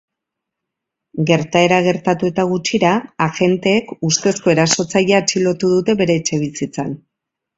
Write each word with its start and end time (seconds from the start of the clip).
Gertaera 1.31 1.75
gertatu 1.87 2.29
eta 2.31 2.45
gutxira, 2.53 2.95
agenteek 3.27 3.93
ustezko 4.09 4.53
erasotzailea 4.55 5.19
atxilotu 5.25 5.71
dute, 5.75 5.97
bere 6.03 6.19
etxebizitzan. 6.23 6.97